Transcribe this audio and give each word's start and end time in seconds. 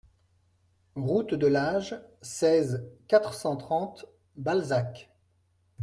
Route 0.95 1.35
de 1.35 1.45
l'Age, 1.45 1.93
seize, 2.23 2.83
quatre 3.07 3.35
cent 3.35 3.55
trente 3.55 4.05
Balzac 4.35 5.11